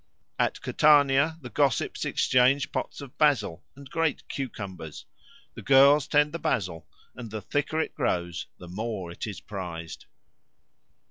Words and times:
At 0.39 0.59
Catania 0.63 1.37
the 1.41 1.51
gossips 1.51 2.05
exchange 2.05 2.71
pots 2.71 3.01
of 3.01 3.15
basil 3.19 3.63
and 3.75 3.87
great 3.87 4.27
cucumbers; 4.29 5.05
the 5.53 5.61
girls 5.61 6.07
tend 6.07 6.31
the 6.33 6.39
basil, 6.39 6.87
and 7.15 7.29
the 7.29 7.39
thicker 7.39 7.79
it 7.79 7.93
grows 7.93 8.47
the 8.57 8.67
more 8.67 9.11
it 9.11 9.27
is 9.27 9.39
prized. 9.39 10.07